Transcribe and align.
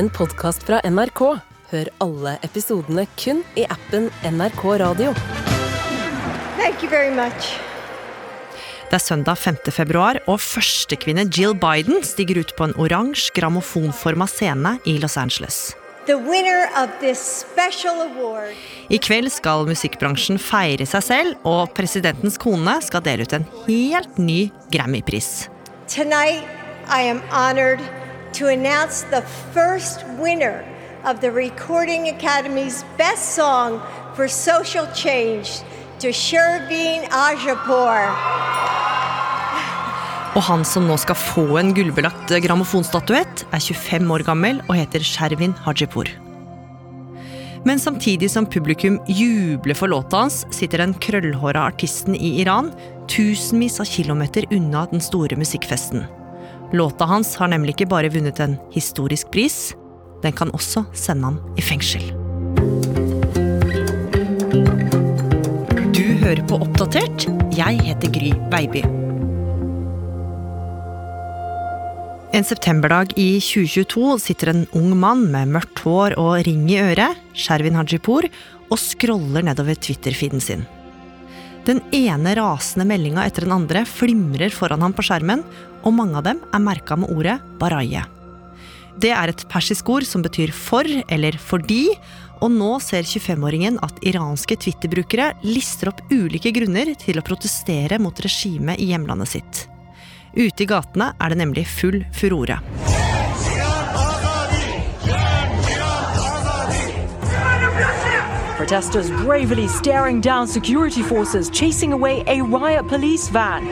en 0.00 0.08
podkast 0.16 0.62
fra 0.64 0.78
NRK. 0.88 1.20
Hør 1.70 1.88
alle 2.00 2.38
episodene 2.46 3.02
kun 3.20 3.42
i 3.60 3.66
appen 3.68 4.06
NRK 4.24 4.62
Radio. 4.80 5.12
Thank 6.56 6.80
you 6.80 6.88
very 6.88 7.12
much. 7.12 7.50
Det 8.88 8.96
er 8.96 9.04
søndag 9.04 9.36
5. 9.38 9.58
februar, 9.70 10.18
og 10.26 10.40
førstekvinne 10.40 11.26
Jill 11.28 11.52
Biden 11.54 12.00
stiger 12.06 12.40
ut 12.40 12.56
på 12.56 12.66
en 12.66 12.74
oransje 12.80 13.34
grammofonforma 13.36 14.26
scene 14.26 14.78
i 14.88 14.96
Los 15.02 15.18
Angeles. 15.20 15.76
The 16.08 16.16
winner 16.16 16.64
of 16.80 16.88
this 17.04 17.20
special 17.20 18.00
award 18.08 18.56
I 18.88 18.98
kveld 18.98 19.28
skal 19.30 19.68
musikkbransjen 19.68 20.40
feire 20.40 20.88
seg 20.88 21.04
selv, 21.06 21.36
og 21.44 21.76
presidentens 21.76 22.40
kone 22.40 22.80
skal 22.82 23.04
dele 23.04 23.28
ut 23.28 23.36
en 23.36 23.48
helt 23.68 24.18
ny 24.18 24.48
Grammy-pris. 24.72 25.50
tonight, 25.86 26.44
I 26.88 27.02
am 27.02 27.20
honored 27.30 27.99
to 28.32 28.48
announce 28.48 29.02
the 29.10 29.22
first 29.52 30.04
winner 30.18 30.64
of 31.04 31.20
the 31.20 31.30
Recording 31.30 32.08
Academy's 32.08 32.84
Best 32.98 33.34
Song 33.34 33.80
for 34.14 34.28
Social 34.28 34.86
Change 34.94 35.62
to 35.98 36.08
Sherveen 36.12 37.08
Ajapour. 37.10 38.10
Og 40.38 40.42
han 40.46 40.62
som 40.64 40.86
nå 40.86 40.94
skal 41.02 41.18
få 41.18 41.46
en 41.58 41.72
gullbelagt 41.74 42.30
grammofonstatuett, 42.44 43.46
er 43.50 43.62
25 43.64 44.12
år 44.14 44.26
gammel 44.28 44.60
og 44.68 44.76
heter 44.78 45.02
Shervin 45.02 45.56
Hajipour. 45.64 46.06
Men 47.66 47.82
samtidig 47.82 48.30
som 48.32 48.46
publikum 48.48 49.00
jubler 49.08 49.76
for 49.76 49.90
låta 49.90 50.22
hans, 50.22 50.44
sitter 50.54 50.80
den 50.84 50.94
krøllhåra 51.02 51.66
artisten 51.68 52.14
i 52.16 52.38
Iran 52.40 52.70
tusenvis 53.10 53.80
av 53.82 53.90
kilometer 53.90 54.46
unna 54.54 54.86
den 54.92 55.02
store 55.04 55.36
musikkfesten. 55.36 56.06
Låta 56.72 57.04
hans 57.04 57.34
har 57.36 57.48
nemlig 57.50 57.74
ikke 57.74 57.88
bare 57.90 58.10
vunnet 58.14 58.38
en 58.38 58.54
historisk 58.70 59.32
pris, 59.34 59.72
den 60.22 60.34
kan 60.36 60.52
også 60.54 60.84
sende 60.94 61.26
ham 61.26 61.40
i 61.58 61.64
fengsel. 61.66 62.04
Du 65.90 66.04
hører 66.22 66.44
på 66.46 66.60
Oppdatert. 66.62 67.26
Jeg 67.56 67.82
heter 67.82 68.14
Gry 68.14 68.30
Baby. 68.52 68.84
En 72.30 72.46
septemberdag 72.46 73.16
i 73.18 73.40
2022 73.42 74.20
sitter 74.22 74.52
en 74.52 74.66
ung 74.78 74.92
mann 74.94 75.26
med 75.32 75.50
mørkt 75.50 75.82
hår 75.82 76.14
og 76.22 76.44
ring 76.46 76.68
i 76.70 76.78
øret, 76.78 77.18
Shervin 77.34 77.74
Hajipour, 77.74 78.30
og 78.70 78.78
scroller 78.78 79.42
nedover 79.42 79.74
Twitter-feeden 79.74 80.38
sin. 80.38 80.62
Den 81.66 81.82
ene 81.92 82.32
rasende 82.38 82.86
meldinga 82.88 83.26
etter 83.28 83.44
den 83.44 83.52
andre 83.54 83.84
flimrer 83.88 84.52
foran 84.54 84.80
ham 84.80 84.94
på 84.96 85.04
skjermen, 85.04 85.42
og 85.84 85.94
mange 85.96 86.16
av 86.20 86.24
dem 86.26 86.40
er 86.52 86.64
merka 86.64 86.96
med 86.96 87.12
ordet 87.12 87.36
baraye. 87.60 88.02
Det 89.00 89.12
er 89.16 89.32
et 89.32 89.44
persisk 89.48 89.88
ord 89.92 90.04
som 90.08 90.24
betyr 90.24 90.52
for 90.52 90.84
eller 90.84 91.36
fordi, 91.40 91.86
og 92.40 92.52
nå 92.52 92.72
ser 92.84 93.04
25-åringen 93.04 93.78
at 93.84 94.00
iranske 94.08 94.56
Twitter-brukere 94.60 95.34
lister 95.44 95.92
opp 95.92 96.00
ulike 96.12 96.52
grunner 96.56 96.94
til 97.00 97.20
å 97.20 97.24
protestere 97.24 98.00
mot 98.00 98.24
regimet 98.24 98.80
i 98.80 98.90
hjemlandet 98.92 99.34
sitt. 99.36 99.64
Ute 100.36 100.64
i 100.64 100.68
gatene 100.68 101.12
er 101.20 101.32
det 101.32 101.40
nemlig 101.42 101.68
full 101.68 102.00
furore. 102.16 102.60
Protesters 108.70 109.10
bravely 109.10 109.66
staring 109.66 110.20
down 110.20 110.46
security 110.46 111.02
forces 111.02 111.50
chasing 111.50 111.92
away 111.92 112.22
a 112.28 112.40
riot 112.40 112.86
police 112.86 113.28
van. 113.28 113.66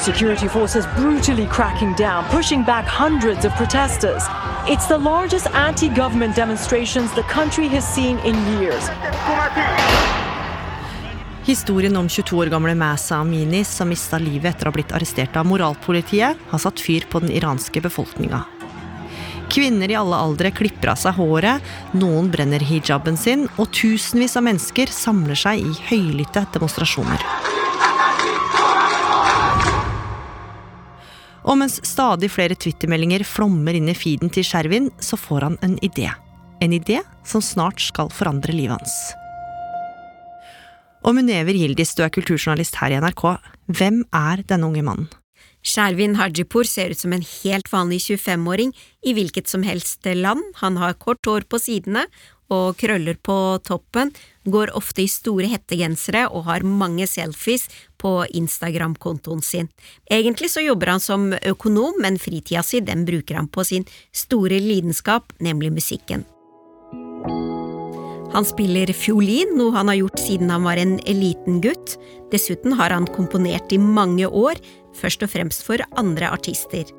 Security 0.00 0.48
forces 0.48 0.84
brutally 0.96 1.46
cracking 1.46 1.94
down, 1.94 2.24
pushing 2.24 2.64
back 2.64 2.86
hundreds 2.86 3.44
of 3.44 3.52
protesters. 3.52 4.24
It's 4.66 4.88
the 4.88 4.98
largest 4.98 5.46
anti 5.54 5.88
government 5.88 6.34
demonstrations 6.34 7.14
the 7.14 7.22
country 7.22 7.68
has 7.68 7.84
seen 7.94 8.18
in 8.24 8.34
years. 8.58 8.90
Historien 11.44 11.96
om 11.96 12.08
22 12.08 12.36
år 12.36 12.46
gamle 12.46 12.74
Masa 12.74 13.16
Amini 13.16 13.64
som 13.64 13.88
mista 13.88 14.18
livet 14.18 14.56
etter 14.56 14.66
å 14.66 14.72
ha 14.72 14.74
blitt 14.74 14.90
arrestert 14.90 15.36
av 15.36 15.46
moralpolitiet, 15.46 16.34
har 16.50 16.58
satt 16.58 16.82
fyr 16.82 17.06
på 17.06 17.22
den 17.22 17.30
iranske 17.30 17.80
befolkninga. 17.80 18.42
Kvinner 19.54 19.90
i 19.90 19.94
alle 19.94 20.18
aldre 20.18 20.50
klipper 20.50 20.90
av 20.90 20.98
seg 20.98 21.14
håret, 21.14 21.62
noen 21.94 22.26
brenner 22.32 22.62
hijaben 22.66 23.14
sin, 23.14 23.46
og 23.54 23.70
tusenvis 23.70 24.34
av 24.40 24.48
mennesker 24.48 24.90
samler 24.90 25.38
seg 25.38 25.62
i 25.62 25.74
høylytte 25.92 26.42
demonstrasjoner. 26.56 27.22
Og 31.44 31.58
mens 31.60 31.78
stadig 31.86 32.32
flere 32.32 32.56
twittermeldinger 32.58 33.22
flommer 33.28 33.76
inn 33.78 33.90
i 33.92 33.94
feeden 33.94 34.32
til 34.32 34.46
Skjervin, 34.48 34.88
så 34.98 35.18
får 35.20 35.46
han 35.46 35.58
en 35.62 35.76
idé. 35.86 36.08
En 36.64 36.72
idé 36.74 37.02
som 37.22 37.44
snart 37.44 37.82
skal 37.84 38.10
forandre 38.10 38.54
livet 38.56 38.80
hans. 38.80 38.94
Og 41.04 41.14
Munever 41.14 41.54
Gildis, 41.54 41.92
du 41.94 42.02
er 42.02 42.10
kulturjournalist 42.10 42.80
her 42.80 42.94
i 42.96 43.02
NRK. 43.04 43.28
Hvem 43.70 44.06
er 44.16 44.42
denne 44.48 44.72
unge 44.72 44.82
mannen? 44.82 45.12
Shervin 45.64 46.18
Hajipour 46.18 46.68
ser 46.68 46.92
ut 46.92 47.00
som 47.00 47.12
en 47.16 47.24
helt 47.24 47.70
vanlig 47.72 48.02
25-åring 48.04 48.74
i 49.02 49.14
hvilket 49.16 49.48
som 49.48 49.64
helst 49.64 50.04
land. 50.04 50.42
Han 50.60 50.76
har 50.76 50.98
kort 51.00 51.24
hår 51.26 51.48
på 51.48 51.60
sidene 51.62 52.04
og 52.52 52.76
krøller 52.76 53.16
på 53.24 53.36
toppen, 53.64 54.12
går 54.44 54.74
ofte 54.76 55.04
i 55.04 55.08
store 55.08 55.48
hettegensere 55.48 56.26
og 56.28 56.44
har 56.50 56.66
mange 56.68 57.06
selfies 57.08 57.64
på 57.96 58.26
Instagram-kontoen 58.36 59.40
sin. 59.42 59.70
Egentlig 60.12 60.52
så 60.52 60.60
jobber 60.60 60.92
han 60.92 61.00
som 61.00 61.30
økonom, 61.32 61.96
men 62.04 62.20
fritida 62.20 62.62
si 62.62 62.84
den 62.84 63.06
bruker 63.08 63.40
han 63.40 63.48
på 63.48 63.64
sin 63.64 63.88
store 64.12 64.60
lidenskap, 64.60 65.32
nemlig 65.40 65.72
musikken. 65.72 66.28
Han 68.34 68.46
spiller 68.46 68.90
fiolin, 68.96 69.54
noe 69.58 69.74
han 69.76 69.90
har 69.92 70.00
gjort 70.00 70.18
siden 70.18 70.50
han 70.50 70.66
var 70.66 70.80
en 70.82 70.96
liten 71.06 71.60
gutt. 71.62 71.96
Dessuten 72.34 72.74
har 72.74 72.90
han 72.90 73.06
komponert 73.14 73.72
i 73.72 73.78
mange 73.78 74.26
år, 74.26 74.58
først 74.98 75.22
og 75.22 75.30
fremst 75.36 75.62
for 75.66 75.82
andre 76.00 76.32
artister. 76.34 76.90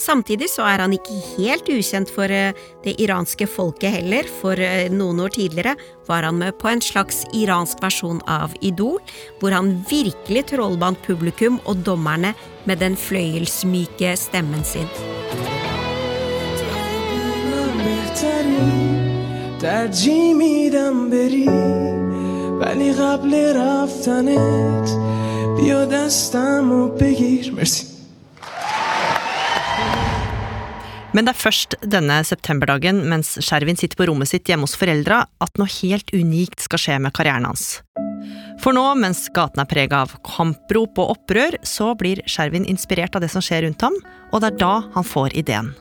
Samtidig 0.00 0.48
så 0.48 0.64
er 0.68 0.80
han 0.80 0.94
ikke 0.96 1.16
helt 1.36 1.68
ukjent 1.72 2.10
for 2.12 2.32
eh, 2.32 2.56
det 2.84 2.94
iranske 3.02 3.48
folket 3.48 3.92
heller, 3.98 4.28
for 4.40 4.60
eh, 4.60 4.88
noen 4.92 5.20
år 5.24 5.34
tidligere 5.36 5.76
var 6.08 6.24
han 6.24 6.40
med 6.40 6.56
på 6.60 6.70
en 6.70 6.80
slags 6.84 7.24
iransk 7.36 7.80
versjon 7.84 8.22
av 8.24 8.56
Idol, 8.64 9.00
hvor 9.40 9.56
han 9.56 9.74
virkelig 9.90 10.46
trollbandt 10.52 11.04
publikum 11.04 11.60
og 11.64 11.84
dommerne 11.84 12.32
med 12.64 12.80
den 12.80 12.96
fløyelsmyke 12.96 14.16
stemmen 14.20 14.64
sin. 14.64 14.88
ترجیح 19.61 20.33
میدم 20.33 21.09
بری 21.09 21.49
ولی 22.61 22.93
قبل 22.93 23.33
رفتنت 23.55 24.89
بیا 25.57 25.85
دستم 25.85 26.71
و 26.71 26.87
بگیر 26.87 27.51
مرسی 27.51 27.91
Men 31.13 31.27
det 31.27 31.33
er 31.33 31.43
først 31.43 31.75
denne 31.83 32.21
septemberdagen, 32.23 33.01
mens 33.11 33.33
Shervin 33.43 33.75
sitter 33.75 33.99
på 33.99 34.07
rommet 34.07 34.31
sitt 34.31 34.47
hjemme 34.47 34.63
hos 34.63 34.77
foreldra, 34.79 35.25
at 35.43 35.59
noe 35.59 35.67
helt 35.81 36.13
unikt 36.15 36.63
skal 36.63 36.79
skje 36.79 36.95
med 37.03 37.11
karrieren 37.17 37.49
hans. 37.49 37.81
For 38.63 38.71
nå, 38.71 38.85
mens 38.95 39.25
gaten 39.35 39.59
er 39.59 39.67
prega 39.67 40.05
av 40.05 40.15
kamprop 40.23 41.01
og 41.03 41.17
opprør, 41.17 41.59
så 41.67 41.91
blir 41.99 42.23
Shervin 42.31 42.63
inspirert 42.63 43.17
av 43.17 43.25
det 43.25 43.31
som 43.33 43.43
skjer 43.43 43.65
rundt 43.67 43.83
ham, 43.83 43.97
og 44.31 44.39
det 44.39 44.53
er 44.53 44.61
da 44.63 44.75
han 44.95 45.07
får 45.07 45.35
ideen. 45.43 45.73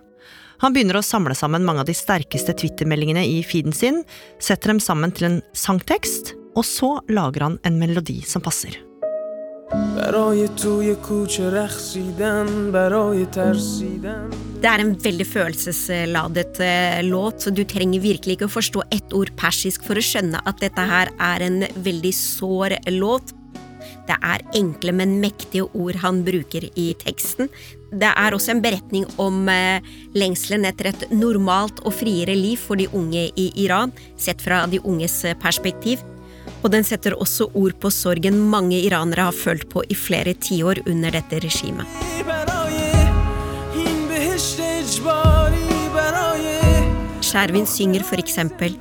Han 0.64 0.76
begynner 0.76 1.00
å 1.00 1.06
samle 1.06 1.36
sammen 1.36 1.66
mange 1.68 1.84
av 1.84 1.90
de 1.90 1.96
sterkeste 1.98 2.56
Twitter-meldingene 2.56 3.26
i 3.28 3.42
feeden 3.44 3.76
sin, 3.76 4.04
setter 4.40 4.74
dem 4.74 4.82
sammen 4.84 5.14
til 5.16 5.30
en 5.30 5.40
sangtekst, 5.58 6.36
og 6.56 6.64
så 6.68 6.96
lager 7.12 7.50
han 7.50 7.62
en 7.68 7.80
melodi 7.82 8.22
som 8.24 8.44
passer. 8.44 8.80
Det 14.62 14.70
er 14.70 14.84
en 14.84 14.94
veldig 15.02 15.26
følelsesladet 15.28 16.60
eh, 16.64 17.00
låt. 17.04 17.42
så 17.42 17.52
Du 17.52 17.64
trenger 17.68 18.04
virkelig 18.04 18.38
ikke 18.38 18.48
å 18.48 18.56
forstå 18.56 18.86
ett 18.96 19.16
ord 19.18 19.34
persisk 19.40 19.84
for 19.88 19.98
å 19.98 20.06
skjønne 20.06 20.42
at 20.46 20.62
dette 20.62 20.86
her 20.86 21.12
er 21.20 21.48
en 21.48 21.66
veldig 21.76 22.14
sår 22.16 22.78
låt. 22.94 23.34
Det 24.06 24.16
er 24.22 24.46
enkle, 24.58 24.94
men 24.94 25.20
mektige 25.22 25.66
ord 25.74 25.98
han 26.04 26.22
bruker 26.26 26.70
i 26.78 26.92
teksten. 27.02 27.50
Det 27.96 28.10
er 28.12 28.36
også 28.36 28.52
en 28.52 28.62
beretning 28.64 29.06
om 29.22 29.46
eh, 29.48 29.84
lengselen 30.18 30.68
etter 30.68 30.90
et 30.90 31.06
normalt 31.16 31.80
og 31.88 31.94
friere 31.96 32.36
liv 32.36 32.60
for 32.60 32.76
de 32.80 32.90
unge 32.92 33.30
i 33.40 33.46
Iran, 33.64 33.94
sett 34.20 34.44
fra 34.44 34.66
de 34.68 34.82
unges 34.84 35.22
eh, 35.24 35.38
perspektiv. 35.40 36.04
Og 36.62 36.74
den 36.74 36.84
setter 36.84 37.16
også 37.16 37.48
ord 37.56 37.78
på 37.80 37.92
sorgen 37.94 38.42
mange 38.52 38.82
iranere 38.82 39.30
har 39.30 39.38
følt 39.38 39.70
på 39.72 39.86
i 39.88 39.96
flere 39.96 40.34
tiår 40.36 40.84
under 40.90 41.16
dette 41.16 41.40
regimet. 41.40 41.88
Skjervin 47.26 47.70
synger 47.70 48.04
for 48.04 48.22
eksempel 48.22 48.76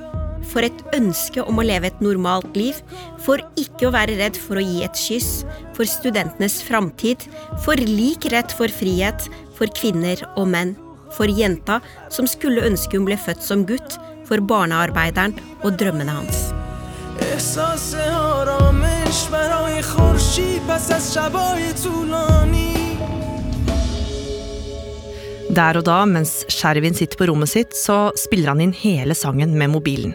For 0.54 0.66
et 0.66 0.82
ønske 0.96 1.44
om 1.44 1.60
å 1.60 1.66
leve 1.66 1.90
et 1.90 2.00
normalt 2.02 2.56
liv, 2.58 2.78
for 3.22 3.42
ikke 3.60 3.88
å 3.88 3.94
være 3.94 4.18
redd 4.18 4.38
for 4.38 4.58
å 4.58 4.64
gi 4.64 4.84
et 4.86 4.98
kyss, 4.98 5.44
for 5.76 5.88
studentenes 5.88 6.60
framtid, 6.66 7.26
for 7.64 7.78
lik 7.78 8.30
rett 8.34 8.54
for 8.56 8.72
frihet, 8.72 9.28
for 9.58 9.70
kvinner 9.76 10.22
og 10.36 10.48
menn, 10.54 10.76
for 11.16 11.30
jenta 11.30 11.80
som 12.12 12.28
skulle 12.30 12.64
ønske 12.66 12.98
hun 12.98 13.06
ble 13.08 13.18
født 13.20 13.44
som 13.44 13.66
gutt, 13.68 13.98
for 14.26 14.42
barnearbeideren 14.42 15.36
og 15.62 15.78
drømmene 15.78 16.18
hans. 16.20 16.50
احساس 17.20 17.94
آرامش 17.94 19.26
برای 19.30 19.82
خورشید 19.82 20.62
پس 20.68 20.90
از 20.90 21.14
شبای 21.14 21.72
طولانی 21.84 22.80
Der 25.50 25.76
og 25.80 25.84
da, 25.84 26.04
mens 26.06 26.44
Shervin 26.48 26.94
sitter 26.94 27.18
på 27.18 27.26
rommet 27.26 27.50
sitt, 27.50 27.72
så 27.74 28.12
spiller 28.14 28.52
han 28.52 28.60
inn 28.62 28.74
hele 28.76 29.16
sangen 29.18 29.56
med 29.58 29.72
mobilen. 29.72 30.12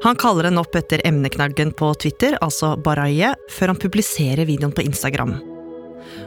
Han 0.00 0.16
kaller 0.16 0.48
den 0.48 0.58
opp 0.60 0.76
etter 0.78 1.02
emneknaggen 1.04 1.74
på 1.76 1.90
Twitter, 2.00 2.38
altså 2.40 2.72
Baraye, 2.80 3.34
før 3.52 3.74
han 3.74 3.80
publiserer 3.80 4.48
videoen 4.48 4.72
på 4.72 4.84
Instagram. 4.86 5.34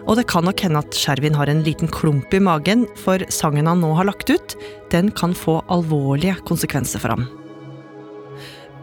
Og 0.05 0.17
det 0.19 0.27
kan 0.29 0.45
nok 0.45 0.61
hende 0.61 0.83
at 0.83 0.93
Skjervin 0.97 1.33
har 1.37 1.49
en 1.49 1.63
liten 1.65 1.89
klump 1.89 2.33
i 2.37 2.41
magen, 2.43 2.85
for 3.01 3.23
sangen 3.33 3.69
han 3.69 3.81
nå 3.81 3.93
har 3.97 4.05
lagt 4.09 4.29
ut, 4.29 4.53
den 4.93 5.09
kan 5.17 5.33
få 5.33 5.61
alvorlige 5.73 6.37
konsekvenser 6.45 7.01
for 7.01 7.15
ham. 7.15 7.25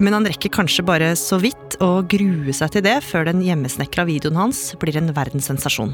Men 0.01 0.17
han 0.17 0.27
rekker 0.27 0.51
kanskje 0.57 0.83
bare 0.89 1.13
så 1.19 1.39
vidt 1.39 1.77
å 1.85 2.01
grue 2.11 2.55
seg 2.57 2.73
til 2.75 2.87
det 2.87 2.97
før 3.05 3.29
den 3.29 3.45
hjemmesnekra 3.45 4.07
videoen 4.09 4.41
hans 4.41 4.71
blir 4.81 4.97
en 4.99 5.13
verdenssensasjon. 5.15 5.93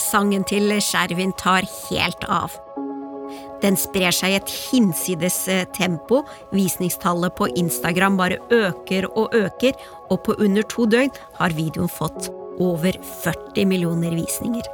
Sangen 0.00 0.42
til 0.48 0.72
Skjervin 0.80 1.36
tar 1.38 1.68
helt 1.90 2.24
av. 2.26 2.56
Den 3.60 3.76
sprer 3.76 4.14
seg 4.14 4.32
i 4.32 4.38
et 4.38 4.52
hinsides 4.70 5.38
eh, 5.52 5.66
tempo, 5.76 6.22
visningstallet 6.54 7.36
på 7.36 7.50
Instagram 7.60 8.16
bare 8.20 8.40
øker 8.54 9.08
og 9.12 9.36
øker, 9.36 9.76
og 10.10 10.22
på 10.24 10.36
under 10.40 10.66
to 10.72 10.88
døgn 10.88 11.12
har 11.38 11.56
videoen 11.56 11.90
fått 11.92 12.30
over 12.60 12.96
40 13.24 13.68
millioner 13.68 14.16
visninger. 14.16 14.68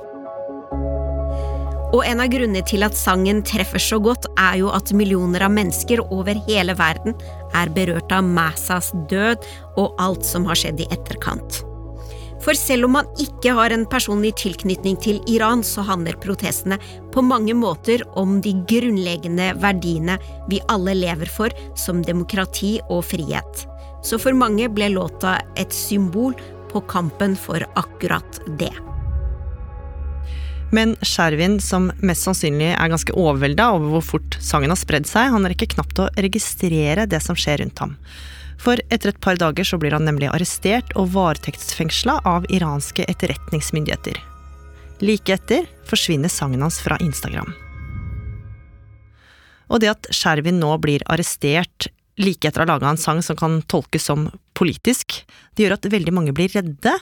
Og 1.94 2.02
en 2.04 2.20
av 2.20 2.28
grunnene 2.28 2.64
til 2.66 2.84
at 2.84 2.96
sangen 2.98 3.44
treffer 3.46 3.80
så 3.80 4.00
godt, 4.02 4.26
er 4.36 4.58
jo 4.60 4.72
at 4.74 4.92
millioner 4.96 5.46
av 5.46 5.54
mennesker 5.54 6.02
over 6.10 6.38
hele 6.48 6.74
verden 6.78 7.14
er 7.56 7.72
berørt 7.72 8.12
av 8.12 8.26
Massas 8.26 8.90
død 9.10 9.46
og 9.78 9.94
alt 10.02 10.26
som 10.26 10.48
har 10.50 10.58
skjedd 10.58 10.82
i 10.82 10.90
etterkant. 10.92 11.62
For 12.44 12.58
selv 12.58 12.86
om 12.86 12.96
man 12.98 13.08
ikke 13.22 13.54
har 13.56 13.72
en 13.72 13.86
personlig 13.90 14.34
tilknytning 14.42 14.98
til 15.02 15.20
Iran, 15.30 15.64
så 15.64 15.84
handler 15.86 16.18
protestene 16.20 16.78
på 17.14 17.24
mange 17.24 17.56
måter 17.56 18.04
om 18.18 18.40
de 18.44 18.52
grunnleggende 18.68 19.52
verdiene 19.62 20.18
vi 20.50 20.60
alle 20.72 20.94
lever 20.98 21.30
for, 21.32 21.54
som 21.78 22.04
demokrati 22.04 22.76
og 22.90 23.04
frihet. 23.08 23.64
Så 24.04 24.20
for 24.22 24.36
mange 24.36 24.68
ble 24.70 24.92
låta 24.92 25.38
et 25.58 25.72
symbol 25.74 26.36
på 26.70 26.84
kampen 26.90 27.34
for 27.40 27.64
akkurat 27.74 28.42
det. 28.60 28.74
Men 30.74 30.96
Skjervin, 31.00 31.60
som 31.62 31.92
mest 32.02 32.26
sannsynlig 32.26 32.72
er 32.74 32.90
ganske 32.90 33.14
overvelda 33.14 33.68
over 33.76 33.96
hvor 33.96 34.04
fort 34.04 34.38
sangen 34.42 34.72
har 34.74 34.80
spredd 34.80 35.06
seg, 35.08 35.30
han 35.32 35.46
rekker 35.46 35.70
knapt 35.76 36.02
å 36.02 36.08
registrere 36.18 37.06
det 37.06 37.22
som 37.22 37.38
skjer 37.38 37.62
rundt 37.62 37.82
ham. 37.84 37.94
For 38.62 38.80
etter 38.90 39.12
et 39.12 39.20
par 39.22 39.38
dager 39.40 39.66
så 39.68 39.78
blir 39.80 39.94
han 39.94 40.06
nemlig 40.08 40.30
arrestert 40.32 40.94
og 40.96 41.12
varetektsfengsla 41.14 42.20
av 42.24 42.48
iranske 42.52 43.04
etterretningsmyndigheter. 43.10 44.18
Like 45.04 45.34
etter 45.36 45.68
forsvinner 45.88 46.32
sangen 46.32 46.64
hans 46.64 46.80
fra 46.80 46.96
Instagram. 47.04 47.52
Og 49.66 49.82
det 49.82 49.92
at 49.92 50.08
Skjervin 50.14 50.60
nå 50.62 50.72
blir 50.82 51.04
arrestert 51.10 51.90
like 52.16 52.48
etter 52.48 52.62
å 52.62 52.66
ha 52.66 52.72
laga 52.74 52.90
en 52.90 53.00
sang 53.00 53.20
som 53.24 53.36
kan 53.36 53.60
tolkes 53.68 54.06
som 54.08 54.30
politisk, 54.56 55.18
det 55.54 55.66
gjør 55.66 55.76
at 55.76 55.88
veldig 55.92 56.14
mange 56.16 56.32
blir 56.36 56.52
redde, 56.54 56.94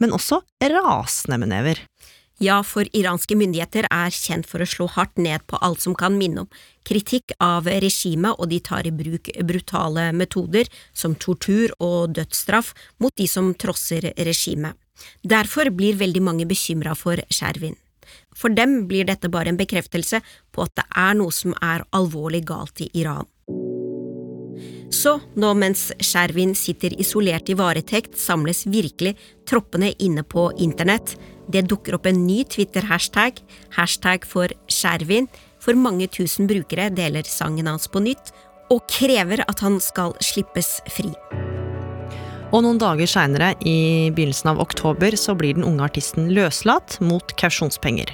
men 0.00 0.14
også 0.16 0.40
rasende 0.62 1.38
med 1.42 1.52
never. 1.52 1.82
Ja, 2.42 2.56
for 2.66 2.88
iranske 2.90 3.36
myndigheter 3.38 3.86
er 3.86 4.10
kjent 4.10 4.48
for 4.50 4.64
å 4.64 4.66
slå 4.66 4.88
hardt 4.90 5.20
ned 5.20 5.44
på 5.46 5.60
alt 5.62 5.84
som 5.84 5.94
kan 5.94 6.16
minne 6.18 6.42
om 6.42 6.48
kritikk 6.82 7.30
av 7.38 7.68
regimet, 7.70 8.34
og 8.34 8.50
de 8.50 8.58
tar 8.58 8.88
i 8.88 8.90
bruk 8.90 9.30
brutale 9.46 10.08
metoder 10.16 10.66
som 10.90 11.14
tortur 11.14 11.70
og 11.78 12.16
dødsstraff 12.18 12.72
mot 12.98 13.14
de 13.14 13.28
som 13.30 13.52
trosser 13.54 14.08
regimet. 14.18 14.74
Derfor 15.22 15.70
blir 15.70 16.00
veldig 16.00 16.22
mange 16.22 16.46
bekymra 16.50 16.96
for 16.98 17.22
Sherwin. 17.30 17.76
For 18.34 18.50
dem 18.50 18.88
blir 18.90 19.06
dette 19.06 19.30
bare 19.30 19.52
en 19.52 19.60
bekreftelse 19.60 20.18
på 20.50 20.64
at 20.66 20.74
det 20.80 20.88
er 20.98 21.14
noe 21.20 21.30
som 21.30 21.54
er 21.62 21.84
alvorlig 21.94 22.42
galt 22.50 22.82
i 22.82 22.90
Iran. 22.98 23.28
Så, 24.92 25.14
nå 25.40 25.52
mens 25.56 25.86
Sherwin 26.04 26.52
sitter 26.58 26.92
isolert 27.00 27.48
i 27.48 27.56
varetekt, 27.56 28.18
samles 28.18 28.66
virkelig 28.66 29.14
troppene 29.48 29.94
inne 30.04 30.26
på 30.26 30.50
internett. 30.60 31.14
Det 31.50 31.64
dukker 31.70 31.96
opp 31.96 32.06
en 32.06 32.22
ny 32.26 32.42
Twitter-hashtag, 32.44 33.40
hashtag 33.76 34.26
for 34.28 34.52
Skjervin, 34.70 35.28
for 35.62 35.78
mange 35.78 36.08
tusen 36.10 36.48
brukere 36.50 36.90
deler 36.94 37.26
sangen 37.28 37.70
hans 37.70 37.88
på 37.90 38.02
nytt, 38.02 38.32
og 38.72 38.86
krever 38.90 39.42
at 39.48 39.62
han 39.64 39.80
skal 39.82 40.14
slippes 40.22 40.78
fri. 40.90 41.12
Og 42.52 42.60
noen 42.64 42.78
dager 42.80 43.08
seinere, 43.08 43.54
i 43.64 44.10
begynnelsen 44.12 44.52
av 44.52 44.60
oktober, 44.60 45.16
så 45.16 45.34
blir 45.36 45.56
den 45.56 45.64
unge 45.64 45.86
artisten 45.86 46.28
løslatt 46.36 46.98
mot 47.00 47.32
kausjonspenger. 47.40 48.12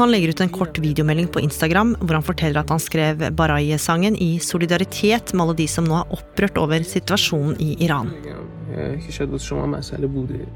Han 0.00 0.10
legger 0.10 0.32
ut 0.32 0.40
en 0.42 0.50
kort 0.50 0.80
videomelding 0.82 1.28
på 1.30 1.42
Instagram 1.44 1.92
hvor 2.00 2.16
han 2.16 2.26
forteller 2.26 2.64
at 2.64 2.72
han 2.72 2.82
skrev 2.82 3.22
Baraye-sangen 3.38 4.16
i 4.18 4.32
solidaritet 4.42 5.30
med 5.34 5.44
alle 5.44 5.58
de 5.60 5.68
som 5.70 5.86
nå 5.86 6.00
er 6.00 6.16
opprørt 6.16 6.58
over 6.58 6.82
situasjonen 6.82 7.60
i 7.62 7.76
Iran. 7.84 8.10
اه، 8.75 8.97
که 8.97 9.11
شاید 9.11 9.29
واسه 9.29 9.45
شما 9.45 9.65
مسئله 9.65 10.07
بوده 10.07 10.47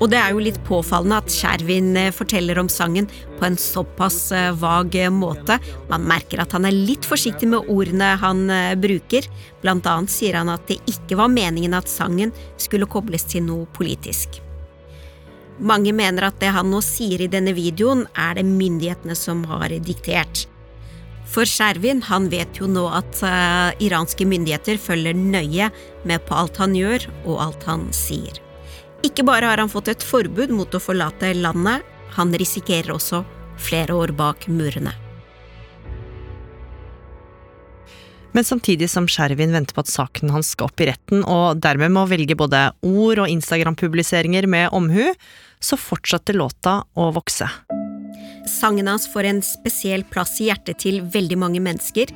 Og 0.00 0.10
det 0.12 0.18
er 0.18 0.32
jo 0.34 0.42
litt 0.42 0.58
påfallende 0.66 1.18
at 1.22 1.32
Shervin 1.32 1.94
eh, 1.96 2.12
forteller 2.14 2.58
om 2.60 2.68
sangen 2.72 3.08
på 3.38 3.46
en 3.46 3.56
såpass 3.60 4.18
eh, 4.34 4.50
vag 4.60 4.96
eh, 4.98 5.12
måte. 5.12 5.58
Man 5.90 6.06
merker 6.08 6.42
at 6.42 6.54
han 6.56 6.68
er 6.68 6.76
litt 6.76 7.06
forsiktig 7.08 7.48
med 7.50 7.70
ordene 7.72 8.14
han 8.20 8.44
eh, 8.52 8.74
bruker. 8.80 9.28
Blant 9.62 9.88
annet 9.90 10.12
sier 10.12 10.40
han 10.40 10.52
at 10.52 10.66
det 10.68 10.80
ikke 10.90 11.18
var 11.20 11.32
meningen 11.32 11.76
at 11.76 11.90
sangen 11.90 12.34
skulle 12.60 12.90
kobles 12.90 13.26
til 13.30 13.46
noe 13.48 13.68
politisk. 13.76 14.40
Mange 15.64 15.94
mener 15.94 16.28
at 16.28 16.40
det 16.42 16.50
han 16.50 16.72
nå 16.72 16.80
sier 16.82 17.22
i 17.22 17.30
denne 17.30 17.54
videoen, 17.54 18.08
er 18.18 18.40
det 18.40 18.48
myndighetene 18.48 19.14
som 19.18 19.44
har 19.46 19.72
diktert. 19.86 20.48
For 21.29 21.45
Skjervin 21.45 22.01
han 22.07 22.29
vet 22.31 22.57
jo 22.57 22.67
nå 22.69 22.87
at 22.89 23.19
uh, 23.21 23.69
iranske 23.83 24.25
myndigheter 24.25 24.79
følger 24.81 25.17
nøye 25.17 25.69
med 26.09 26.23
på 26.25 26.37
alt 26.37 26.57
han 26.61 26.73
gjør 26.77 27.05
og 27.25 27.35
alt 27.43 27.67
han 27.69 27.89
sier. 27.93 28.39
Ikke 29.05 29.23
bare 29.27 29.51
har 29.51 29.61
han 29.61 29.71
fått 29.71 29.91
et 29.93 30.03
forbud 30.03 30.51
mot 30.51 30.73
å 30.73 30.81
forlate 30.81 31.31
landet, 31.37 31.85
han 32.17 32.33
risikerer 32.33 32.91
også 32.95 33.21
flere 33.59 33.93
år 33.95 34.15
bak 34.17 34.49
murene. 34.49 34.95
Men 38.33 38.45
samtidig 38.45 38.89
som 38.91 39.07
Skjervin 39.09 39.53
venter 39.53 39.73
på 39.73 39.81
at 39.81 39.89
saken 39.89 40.33
hans 40.33 40.51
skal 40.53 40.69
opp 40.69 40.81
i 40.83 40.89
retten, 40.89 41.23
og 41.25 41.61
dermed 41.63 41.93
må 41.95 42.05
velge 42.09 42.37
både 42.37 42.67
ord 42.85 43.23
og 43.25 43.31
Instagram-publiseringer 43.31 44.49
med 44.49 44.69
omhu, 44.75 45.09
så 45.59 45.79
fortsetter 45.79 46.37
låta 46.37 46.81
å 46.93 47.09
vokse 47.15 47.49
sangen 48.49 48.89
hans 48.89 49.07
får 49.11 49.29
en 49.29 49.41
spesiell 49.45 50.03
plass 50.03 50.39
i 50.41 50.49
hjertet 50.49 50.81
til 50.83 51.01
veldig 51.13 51.37
mange 51.39 51.61
mennesker. 51.63 52.11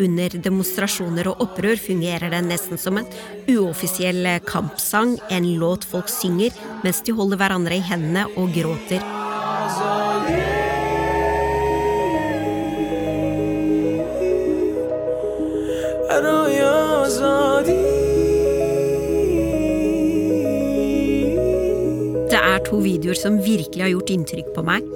Under 0.00 0.36
demonstrasjoner 0.48 1.28
og 1.30 1.42
opprør 1.44 1.80
fungerer 1.80 2.32
den 2.32 2.48
nesten 2.50 2.80
som 2.80 3.00
en 3.00 3.08
uoffisiell 3.52 4.26
kampsang, 4.48 5.18
en 5.30 5.50
låt 5.60 5.84
folk 5.84 6.08
synger 6.10 6.56
mens 6.84 7.04
de 7.04 7.16
holder 7.16 7.42
hverandre 7.42 7.76
i 7.76 7.84
hendene 7.92 8.26
og 8.40 8.54
gråter. 8.56 9.04
er 22.60 22.68
to 22.68 22.80
videoer 22.84 23.16
som 23.18 23.40
virkelig 23.42 23.82
har 23.84 23.92
gjort 23.94 24.12
inntrykk 24.12 24.52
på 24.56 24.64
meg. 24.66 24.86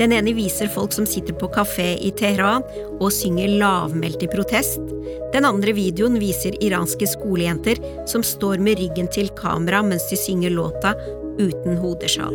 Den 0.00 0.14
ene 0.16 0.32
viser 0.36 0.70
folk 0.72 0.94
som 0.96 1.06
sitter 1.08 1.36
på 1.36 1.50
kafé 1.52 1.92
i 2.00 2.12
Teheran 2.16 2.64
og 2.98 3.10
synger 3.12 3.52
lavmælt 3.60 4.24
i 4.24 4.30
protest. 4.32 4.80
Den 5.34 5.46
andre 5.48 5.74
videoen 5.76 6.18
viser 6.20 6.56
iranske 6.64 7.08
skolejenter 7.10 7.80
som 8.10 8.24
står 8.24 8.62
med 8.64 8.80
ryggen 8.80 9.10
til 9.12 9.30
kamera 9.38 9.82
mens 9.84 10.08
de 10.10 10.18
synger 10.18 10.54
låta 10.56 10.96
uten 11.40 11.78
hodesjal. 11.80 12.34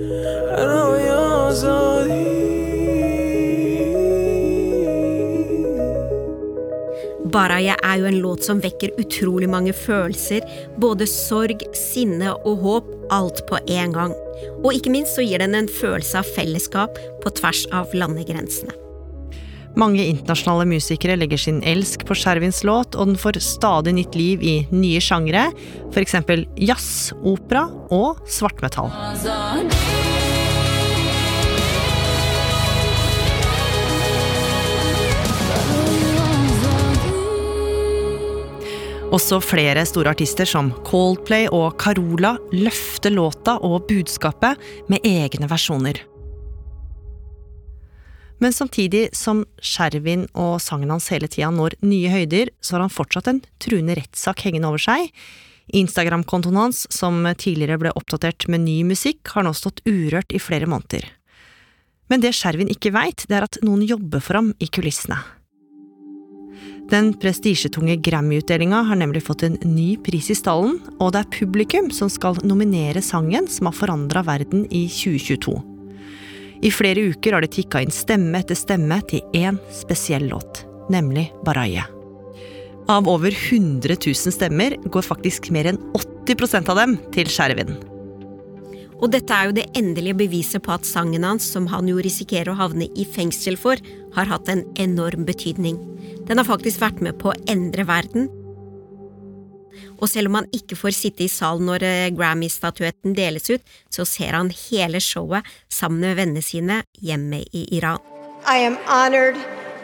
Baraya 7.36 7.74
er 7.84 7.98
jo 8.00 8.06
en 8.08 8.22
låt 8.24 8.46
som 8.48 8.62
vekker 8.64 8.94
utrolig 9.02 9.50
mange 9.52 9.74
følelser, 9.76 10.46
både 10.80 11.08
sorg, 11.10 11.66
sinne 11.76 12.32
og 12.48 12.62
håp, 12.64 12.95
Alt 13.14 13.44
på 13.50 13.60
én 13.70 13.94
gang. 13.94 14.16
Og 14.64 14.74
ikke 14.74 14.94
minst 14.94 15.18
så 15.18 15.26
gir 15.26 15.44
den 15.44 15.56
en 15.58 15.70
følelse 15.70 16.22
av 16.22 16.32
fellesskap 16.38 16.98
på 17.24 17.36
tvers 17.38 17.66
av 17.76 17.94
landegrensene. 17.94 18.74
Mange 19.76 20.06
internasjonale 20.08 20.64
musikere 20.70 21.18
legger 21.20 21.42
sin 21.42 21.60
elsk 21.68 22.06
på 22.08 22.16
Skjervins 22.16 22.64
låt, 22.64 22.96
og 22.96 23.12
den 23.12 23.20
får 23.20 23.42
stadig 23.44 23.96
nytt 23.98 24.16
liv 24.16 24.44
i 24.44 24.56
nye 24.72 25.04
sjangre, 25.04 25.50
f.eks. 25.92 26.16
jazz, 26.56 27.12
opera 27.28 27.68
og 27.92 28.24
svartmetall. 28.32 28.94
Også 39.16 39.38
flere 39.40 39.86
store 39.88 40.12
artister 40.12 40.48
som 40.50 40.74
Coldplay 40.84 41.46
og 41.54 41.78
Carola 41.80 42.34
løfter 42.52 43.14
låta 43.14 43.54
og 43.64 43.86
budskapet 43.88 44.60
med 44.92 45.06
egne 45.08 45.48
versjoner. 45.48 46.02
Men 48.44 48.52
samtidig 48.52 49.06
som 49.16 49.46
Skjervin 49.64 50.26
og 50.34 50.58
sangen 50.60 50.92
hans 50.92 51.08
hele 51.14 51.30
tida 51.32 51.48
når 51.56 51.78
nye 51.88 52.12
høyder, 52.12 52.52
så 52.60 52.76
har 52.76 52.84
han 52.84 52.92
fortsatt 52.92 53.30
en 53.32 53.40
truende 53.64 53.96
rettssak 53.96 54.44
hengende 54.44 54.74
over 54.74 54.84
seg. 54.84 55.08
Instagram-kontoen 55.72 56.60
hans, 56.60 56.84
som 56.92 57.24
tidligere 57.40 57.80
ble 57.86 57.96
oppdatert 57.96 58.50
med 58.52 58.66
ny 58.66 58.82
musikk, 58.90 59.24
har 59.32 59.48
nå 59.48 59.56
stått 59.56 59.80
urørt 59.88 60.36
i 60.36 60.44
flere 60.44 60.68
måneder. 60.68 61.08
Men 62.12 62.22
det 62.22 62.36
Skjervin 62.36 62.74
ikke 62.74 62.92
veit, 62.94 63.24
det 63.30 63.40
er 63.40 63.48
at 63.48 63.64
noen 63.64 63.88
jobber 63.88 64.20
for 64.20 64.42
ham 64.42 64.52
i 64.60 64.68
kulissene. 64.68 65.24
Den 66.90 67.14
prestisjetunge 67.18 67.96
Grammy-utdelinga 68.06 68.84
har 68.86 69.00
nemlig 69.00 69.24
fått 69.26 69.44
en 69.48 69.58
ny 69.66 69.96
pris 70.06 70.30
i 70.30 70.36
stallen, 70.38 70.78
og 71.00 71.16
det 71.16 71.24
er 71.24 71.32
publikum 71.34 71.90
som 71.94 72.12
skal 72.14 72.38
nominere 72.46 73.02
sangen 73.02 73.50
som 73.50 73.72
har 73.72 73.78
forandra 73.78 74.22
verden 74.28 74.68
i 74.70 74.86
2022. 74.92 75.56
I 76.66 76.72
flere 76.72 77.08
uker 77.10 77.36
har 77.36 77.44
det 77.44 77.56
tikka 77.58 77.82
inn 77.84 77.94
stemme 77.94 78.40
etter 78.40 78.58
stemme 78.58 79.00
til 79.10 79.26
én 79.34 79.58
spesiell 79.74 80.30
låt, 80.30 80.64
nemlig 80.94 81.28
Baraye. 81.46 81.84
Av 82.88 83.10
over 83.10 83.34
100 83.34 83.98
000 83.98 84.38
stemmer 84.38 84.78
går 84.86 85.10
faktisk 85.10 85.50
mer 85.50 85.72
enn 85.72 85.82
80% 85.98 86.70
av 86.70 86.84
dem 86.84 86.98
til 87.18 87.30
Skjervin. 87.34 87.74
Og 89.04 89.12
dette 89.12 89.36
er 89.36 89.50
jo 89.50 89.56
det 89.58 89.66
endelige 89.76 90.18
beviset 90.24 90.64
på 90.64 90.72
at 90.76 90.88
sangen 90.88 91.26
hans, 91.28 91.44
som 91.52 91.68
han 91.72 91.90
jo 91.90 92.00
risikerer 92.00 92.54
å 92.54 92.60
havne 92.60 92.88
i 92.96 93.04
fengsel 93.04 93.58
for, 93.60 93.82
har 94.16 94.32
hatt 94.32 94.50
en 94.52 94.64
enorm 94.80 95.26
betydning. 95.28 95.80
Den 96.26 96.40
har 96.40 96.48
faktisk 96.48 96.80
vært 96.82 97.04
med 97.04 97.20
på 97.20 97.34
å 97.34 97.40
endre 97.52 97.86
verden. 97.88 98.30
Og 100.00 100.08
selv 100.12 100.32
om 100.32 100.40
han 100.40 100.48
ikke 100.56 100.78
får 100.80 100.96
sitte 100.96 101.26
i 101.26 101.32
salen 101.32 101.68
når 101.68 101.84
eh, 101.84 102.14
Grammy-statuetten 102.16 103.16
deles 103.16 103.50
ut, 103.52 103.64
så 103.92 104.08
ser 104.08 104.36
han 104.36 104.52
hele 104.52 105.02
showet 105.04 105.48
sammen 105.72 106.02
med 106.04 106.20
vennene 106.20 106.44
sine 106.44 106.82
hjemme 107.04 107.44
i 107.52 107.66
Iran. 107.76 108.00
I 108.48 108.60
am 108.64 108.78
honored 108.88 109.36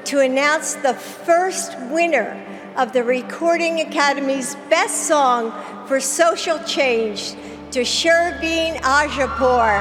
to 0.05 0.19
announce 0.19 0.75
the 0.75 0.93
first 0.93 1.75
winner 1.91 2.35
of 2.77 2.93
the 2.93 3.03
Recording 3.03 3.79
Academy's 3.79 4.55
Best 4.69 5.07
Song 5.07 5.51
for 5.87 5.99
Social 5.99 6.59
Change 6.65 7.35
to 7.71 7.85
Sherbin 7.87 8.75
Ajapur. 8.83 9.79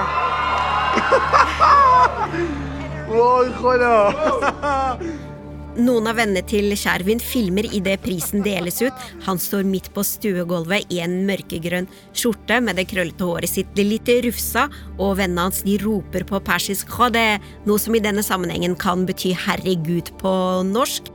Noen 5.81 6.07
av 6.07 6.19
vennene 6.21 6.45
til 6.47 6.71
Skjervin 6.79 7.19
filmer 7.19 7.67
idet 7.75 7.99
prisen 8.05 8.45
deles 8.47 8.79
ut. 8.85 8.95
Han 9.27 9.43
står 9.43 9.67
midt 9.67 9.91
på 9.97 10.05
stuegulvet 10.07 10.87
i 10.95 11.01
en 11.03 11.25
mørkegrønn 11.27 11.91
skjorte 12.15 12.61
med 12.63 12.79
det 12.79 12.87
krøllete 12.93 13.27
håret 13.27 13.51
sitt 13.51 13.83
litt 13.83 14.11
rufsa, 14.23 14.69
og 14.95 15.17
vennene 15.19 15.49
hans 15.49 15.65
de 15.67 15.79
roper 15.83 16.29
på 16.29 16.43
persisk 16.47 16.95
khade, 16.95 17.41
noe 17.67 17.83
som 17.83 17.97
i 17.99 18.05
denne 18.05 18.23
sammenhengen 18.23 18.79
kan 18.79 19.03
bety 19.09 19.35
herregud 19.35 20.15
på 20.23 20.37
norsk. 20.71 21.11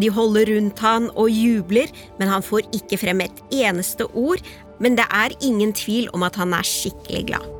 De 0.00 0.08
holder 0.12 0.48
rundt 0.52 0.80
han 0.84 1.08
og 1.18 1.30
jubler, 1.32 1.90
men 2.20 2.30
han 2.30 2.44
får 2.44 2.68
ikke 2.76 3.00
frem 3.02 3.24
et 3.24 3.42
eneste 3.54 4.06
ord. 4.14 4.42
Men 4.82 4.96
det 4.98 5.06
er 5.08 5.36
ingen 5.40 5.72
tvil 5.76 6.10
om 6.16 6.24
at 6.26 6.36
han 6.40 6.54
er 6.56 6.66
skikkelig 6.66 7.22
glad. 7.30 7.52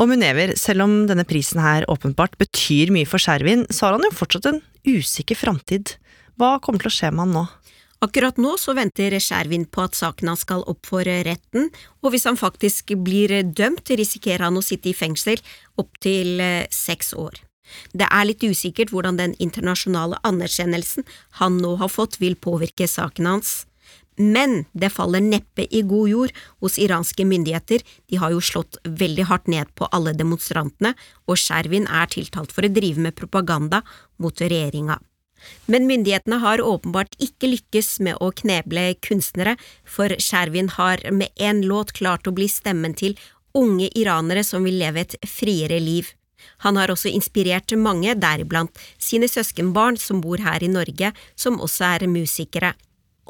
Og 0.00 0.08
Munever, 0.08 0.54
selv 0.56 0.86
om 0.86 0.94
denne 1.10 1.26
prisen 1.28 1.60
her 1.60 1.84
åpenbart 1.92 2.38
betyr 2.40 2.88
mye 2.94 3.08
for 3.08 3.20
Skjervin, 3.20 3.66
så 3.68 3.86
har 3.86 3.98
han 3.98 4.06
jo 4.08 4.16
fortsatt 4.16 4.48
en 4.48 4.62
usikker 4.88 5.36
framtid. 5.36 5.98
Hva 6.40 6.54
kommer 6.64 6.80
til 6.80 6.88
å 6.88 6.94
skje 6.94 7.10
med 7.12 7.26
han 7.26 7.34
nå? 7.36 7.42
Akkurat 8.00 8.38
nå 8.40 8.54
så 8.56 8.72
venter 8.78 9.12
Skjervin 9.20 9.66
på 9.68 9.84
at 9.84 9.98
saken 9.98 10.32
hans 10.32 10.46
skal 10.46 10.64
opp 10.72 10.88
for 10.88 11.04
retten, 11.04 11.68
og 12.00 12.14
hvis 12.14 12.24
han 12.24 12.40
faktisk 12.40 12.94
blir 13.04 13.42
dømt, 13.44 13.92
risikerer 13.92 14.46
han 14.48 14.56
å 14.56 14.64
sitte 14.64 14.88
i 14.88 14.96
fengsel 14.96 15.36
opptil 15.76 16.40
seks 16.72 17.12
år. 17.12 17.42
Det 17.92 18.08
er 18.10 18.28
litt 18.28 18.44
usikkert 18.44 18.92
hvordan 18.94 19.18
den 19.20 19.34
internasjonale 19.38 20.20
anerkjennelsen 20.26 21.06
han 21.40 21.58
nå 21.62 21.76
har 21.80 21.92
fått 21.92 22.20
vil 22.22 22.36
påvirke 22.36 22.88
saken 22.88 23.28
hans. 23.30 23.64
Men 24.20 24.66
det 24.76 24.92
faller 24.92 25.22
neppe 25.24 25.64
i 25.70 25.80
god 25.82 26.08
jord 26.10 26.32
hos 26.60 26.76
iranske 26.78 27.24
myndigheter, 27.24 27.80
de 28.10 28.18
har 28.20 28.34
jo 28.34 28.42
slått 28.44 28.76
veldig 28.84 29.24
hardt 29.30 29.48
ned 29.48 29.70
på 29.78 29.88
alle 29.96 30.12
demonstrantene, 30.12 30.92
og 31.24 31.40
Sherwin 31.40 31.88
er 31.88 32.10
tiltalt 32.12 32.52
for 32.52 32.66
å 32.66 32.72
drive 32.74 33.00
med 33.00 33.16
propaganda 33.16 33.80
mot 34.20 34.42
regjeringa. 34.42 34.98
Men 35.72 35.86
myndighetene 35.88 36.36
har 36.42 36.60
åpenbart 36.60 37.16
ikke 37.22 37.48
lykkes 37.54 37.94
med 38.04 38.20
å 38.20 38.28
kneble 38.36 38.90
kunstnere, 39.00 39.56
for 39.88 40.12
Sherwin 40.20 40.68
har 40.76 41.00
med 41.10 41.32
én 41.40 41.64
låt 41.64 41.94
klart 41.96 42.28
å 42.28 42.36
bli 42.36 42.48
stemmen 42.50 42.92
til 42.92 43.16
unge 43.56 43.88
iranere 43.96 44.44
som 44.44 44.68
vil 44.68 44.76
leve 44.82 45.06
et 45.06 45.16
friere 45.26 45.80
liv. 45.80 46.12
Han 46.66 46.78
har 46.80 46.92
også 46.92 47.12
inspirert 47.12 47.72
mange, 47.78 48.14
deriblant 48.18 48.78
sine 48.98 49.28
søskenbarn 49.30 49.98
som 50.00 50.22
bor 50.24 50.42
her 50.42 50.62
i 50.62 50.70
Norge, 50.70 51.12
som 51.36 51.60
også 51.60 51.96
er 51.96 52.10
musikere. 52.10 52.74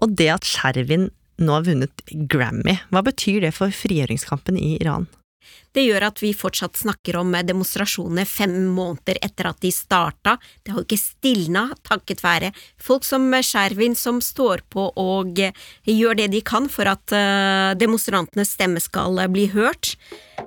Og 0.01 0.17
det 0.17 0.31
at 0.33 0.47
Skjervin 0.49 1.11
nå 1.41 1.57
har 1.57 1.65
vunnet 1.65 2.05
Grammy, 2.31 2.77
hva 2.93 3.03
betyr 3.05 3.47
det 3.47 3.55
for 3.57 3.73
frigjøringskampen 3.73 4.59
i 4.61 4.77
Iran? 4.81 5.09
Det 5.73 5.85
gjør 5.85 6.09
at 6.09 6.21
vi 6.23 6.33
fortsatt 6.35 6.79
snakker 6.81 7.17
om 7.21 7.35
demonstrasjoner 7.47 8.27
fem 8.29 8.55
måneder 8.75 9.21
etter 9.23 9.51
at 9.51 9.61
de 9.63 9.71
starta. 9.75 10.37
Det 10.63 10.73
har 10.73 10.83
jo 10.83 10.87
ikke 10.89 10.99
stilna 11.01 11.67
takket 11.87 12.25
være 12.25 12.51
folk 12.81 13.07
som 13.07 13.29
Skjervin 13.41 13.95
som 13.99 14.19
står 14.25 14.65
på 14.73 14.89
og 15.01 15.39
gjør 15.87 16.19
det 16.19 16.31
de 16.35 16.43
kan 16.47 16.67
for 16.73 16.91
at 16.91 17.15
eh, 17.15 17.77
demonstrantenes 17.79 18.57
stemme 18.57 18.83
skal 18.83 19.23
bli 19.31 19.47
hørt. 19.55 19.95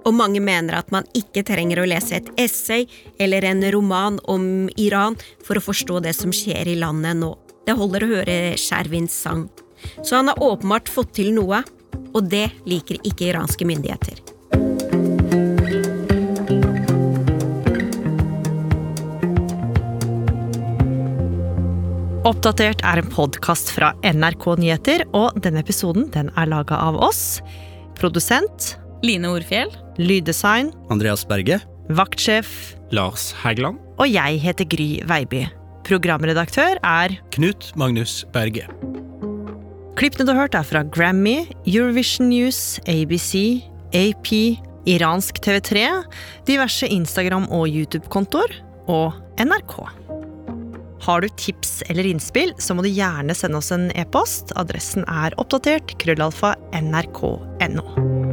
Og 0.03 0.13
mange 0.17 0.41
mener 0.43 0.77
at 0.77 0.91
man 0.91 1.07
ikke 1.15 1.45
trenger 1.47 1.81
å 1.81 1.87
lese 1.87 2.19
et 2.19 2.31
essay 2.41 2.87
eller 3.21 3.47
en 3.47 3.63
roman 3.71 4.19
om 4.29 4.67
Iran 4.75 5.17
for 5.45 5.57
å 5.57 5.63
forstå 5.63 6.03
det 6.03 6.15
som 6.17 6.35
skjer 6.35 6.67
i 6.67 6.79
landet 6.79 7.21
nå. 7.21 7.31
Det 7.63 7.77
holder 7.79 8.03
å 8.03 8.11
høre 8.17 8.37
Skjervins 8.59 9.15
sang. 9.15 9.47
Så 10.03 10.15
han 10.19 10.27
har 10.31 10.43
åpenbart 10.43 10.91
fått 10.91 11.15
til 11.19 11.31
noe, 11.35 11.63
og 12.13 12.29
det 12.31 12.49
liker 12.67 12.99
ikke 13.03 13.31
iranske 13.31 13.67
myndigheter. 13.67 14.32
Oppdatert 22.23 22.79
er 22.87 23.01
en 23.01 23.09
podkast 23.11 23.67
fra 23.75 23.89
NRK 23.99 24.45
Nyheter, 24.61 25.01
og 25.11 25.35
denne 25.43 25.59
episoden 25.59 26.05
den 26.13 26.29
er 26.39 26.47
laga 26.47 26.77
av 26.79 26.95
oss. 27.03 27.41
Produsent 27.99 28.77
Line 29.03 29.27
Orfjell. 29.27 29.73
Lyddesign 29.99 30.69
Andreas 30.93 31.25
Berge. 31.27 31.57
Vaktsjef 31.91 32.47
Lars 32.95 33.33
Hægeland. 33.41 33.81
Og 33.99 34.07
jeg 34.07 34.39
heter 34.39 34.69
Gry 34.71 34.87
Veiby. 35.09 35.41
Programredaktør 35.83 36.79
er 36.79 37.17
Knut 37.35 37.73
Magnus 37.75 38.21
Berge. 38.31 38.69
Klippene 39.99 40.23
du 40.23 40.31
har 40.31 40.45
hørt, 40.45 40.55
er 40.55 40.63
fra 40.63 40.85
Grammy, 40.87 41.41
Eurovision 41.67 42.31
News, 42.31 42.79
ABC, 42.87 43.65
AP, 43.91 44.31
iransk 44.87 45.43
TV3, 45.43 45.89
diverse 46.47 46.87
Instagram- 46.87 47.51
og 47.51 47.67
YouTube-kontoer 47.67 48.55
og 48.87 49.19
NRK. 49.43 50.02
Har 51.03 51.21
du 51.21 51.27
tips 51.29 51.81
eller 51.91 52.07
innspill, 52.07 52.53
så 52.57 52.75
må 52.75 52.85
du 52.85 52.89
gjerne 52.89 53.35
sende 53.35 53.59
oss 53.59 53.73
en 53.75 53.89
e-post. 53.99 54.55
Adressen 54.59 55.03
er 55.11 55.35
oppdatert 55.41 55.97
krøllalfa 55.99 56.55
nrk.no. 56.79 58.32